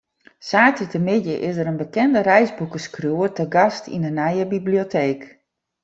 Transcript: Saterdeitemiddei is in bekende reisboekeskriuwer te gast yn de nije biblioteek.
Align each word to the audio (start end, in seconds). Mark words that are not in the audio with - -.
Saterdeitemiddei 0.47 1.41
is 1.49 1.55
in 1.63 1.77
bekende 1.83 2.21
reisboekeskriuwer 2.29 3.31
te 3.37 3.45
gast 3.55 3.85
yn 3.95 4.03
de 4.05 4.11
nije 4.19 4.45
biblioteek. 4.55 5.21